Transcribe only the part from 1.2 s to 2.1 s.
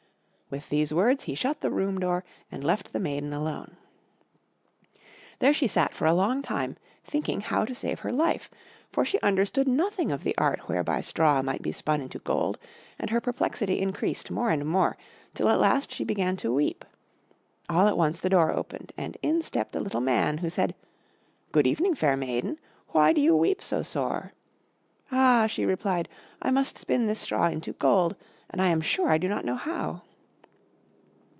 he shut the room